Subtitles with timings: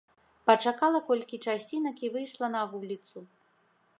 [0.49, 3.17] Пачакала колькі часінак і выйшла на вуліцу.